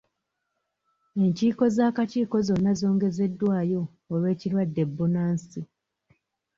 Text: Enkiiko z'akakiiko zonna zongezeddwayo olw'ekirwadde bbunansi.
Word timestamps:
Enkiiko 1.21 1.63
z'akakiiko 1.75 2.37
zonna 2.47 2.71
zongezeddwayo 2.79 3.81
olw'ekirwadde 4.13 4.83
bbunansi. 4.89 5.61